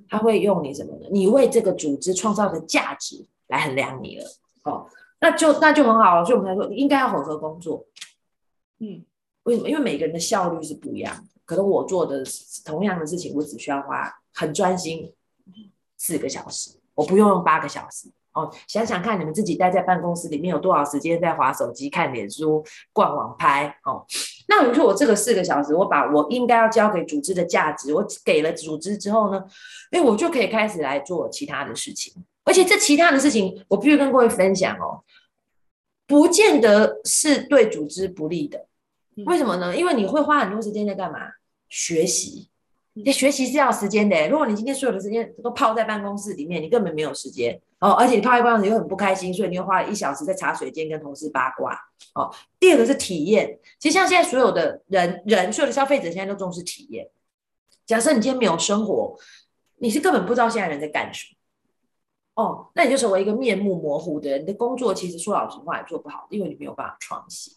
[0.09, 1.07] 他会用你什么呢？
[1.11, 4.25] 你为这个组织创造的价值来衡量你了。
[4.63, 4.87] 哦，
[5.21, 6.25] 那就那就很好了。
[6.25, 7.85] 所以我们才说应该要混合工作。
[8.79, 9.05] 嗯，
[9.49, 9.67] 为什么？
[9.67, 11.23] 因为每个人的效率是不一样的。
[11.43, 12.23] 可能我做的
[12.63, 15.11] 同样的事情，我只需要花很专心
[15.97, 18.07] 四个小时，我不用用八个小时。
[18.33, 23.75] 哦，想想看，你们自己待在办公室里面有多少时间在划手机、看脸书、逛网拍？
[23.83, 24.05] 哦。
[24.47, 29.43] 那如说我这个四个小时，我把我应该要交给组织的价值，我给了组织之后呢，
[29.89, 32.13] 哎，我就可以开始来做其他的事情。
[32.43, 35.01] 而且这其他的事情，我必须跟各位分享哦，
[36.05, 38.67] 不见得是对组织不利的。
[39.25, 39.75] 为什么呢？
[39.75, 41.19] 因为你会花很多时间在干嘛？
[41.67, 42.49] 学习。
[42.93, 44.27] 你学习是要时间的。
[44.27, 47.57] 如果你今天所有的时间都泡在办公室里面，你根本没有时间。
[47.79, 51.79] 哦，而且你泡在办公室又很不开心，所以你又花了一小时在茶水间跟同事八卦。
[52.15, 53.57] 哦，第二个是体验。
[53.77, 57.07] 其实像现在所有的人，人所有的消费者现在都重视体验。
[57.85, 59.17] 假设你今天没有生活，
[59.77, 62.43] 你是根本不知道现在人在干什么。
[62.43, 64.41] 哦，那你就成为一个面目模糊的人。
[64.41, 67.53] 你的工作其实说老实话也做不好，因为你没有办法创新。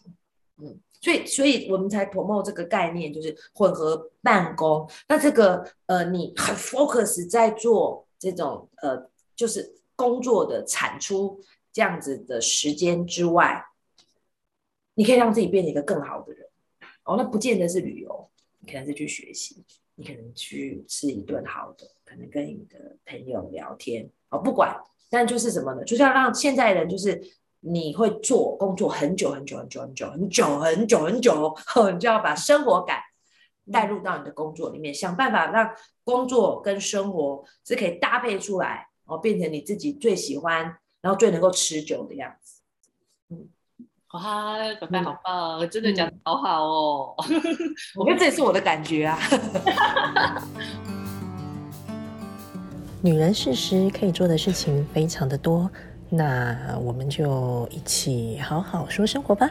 [0.63, 4.89] 嗯，所以，所以我们才 promote 这个概念，就是混合办公。
[5.07, 9.75] 那这个呃，你很 focus 在做这种呃，就是。
[9.95, 11.39] 工作的产出
[11.71, 13.63] 这样子的时间之外，
[14.95, 16.47] 你可以让自己变成一个更好的人
[17.03, 17.15] 哦。
[17.15, 18.27] 那不见得是旅游，
[18.59, 24.39] 你可能是去学习，你可能去吃一顿好的，可能跟你的朋友聊天哦。
[24.39, 24.75] 不管，
[25.11, 25.83] 但就是什么呢？
[25.83, 27.23] 就是要让现在人，就是
[27.65, 31.55] 你会做工作很久很久很久很久很久很久很久，
[31.91, 32.99] 你就要把生活感
[33.71, 35.71] 带入到你的工作里面，想办法让
[36.03, 38.87] 工作跟生活是可以搭配出来。
[39.05, 42.61] 哦，变成你自己最喜欢，然后最能够持久的样子。
[43.29, 43.49] 嗯，
[44.13, 47.15] 哇，宝贝好棒，真的讲的好好哦。
[47.99, 49.19] 我觉得这也是我的感觉啊。
[53.03, 55.69] 女人事实可以做的事情非常的多，
[56.15, 59.49] 那我们就一起好好说生活吧。